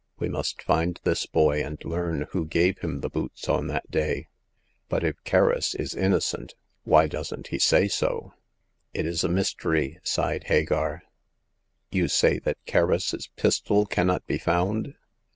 [0.17, 4.29] We must find this boy, and learn who gave him the boots on that day.
[4.89, 8.33] But if Kerris is innocent, why doesn't he say so?"
[8.95, 11.03] It is a mystery," sighed Hagar."
[11.91, 14.95] You say that Kerris's pistol cannot be found